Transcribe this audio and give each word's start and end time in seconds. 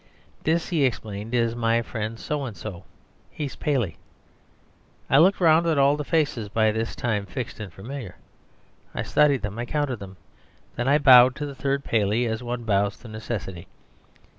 "This," 0.41 0.69
he 0.69 0.83
explained, 0.83 1.35
"is 1.35 1.55
my 1.55 1.83
friend 1.83 2.17
So 2.19 2.43
and 2.45 2.57
So. 2.57 2.85
He's 3.29 3.55
Paley." 3.55 3.97
I 5.11 5.19
looked 5.19 5.39
round 5.39 5.67
at 5.67 5.77
all 5.77 5.95
the 5.95 6.03
faces 6.03 6.49
by 6.49 6.71
this 6.71 6.95
time 6.95 7.27
fixed 7.27 7.59
and 7.59 7.71
familiar; 7.71 8.15
I 8.95 9.03
studied 9.03 9.43
them; 9.43 9.59
I 9.59 9.65
counted 9.67 9.97
them; 9.99 10.17
then 10.75 10.87
I 10.87 10.97
bowed 10.97 11.35
to 11.35 11.45
the 11.45 11.53
third 11.53 11.83
Paley 11.83 12.25
as 12.25 12.41
one 12.41 12.63
bows 12.63 12.97
to 12.97 13.07
necessity. 13.09 13.67